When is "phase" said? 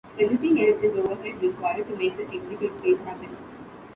2.81-2.97